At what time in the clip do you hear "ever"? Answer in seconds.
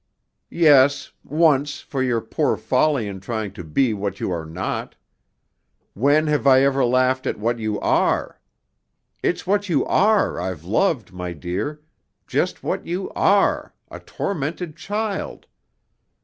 6.63-6.83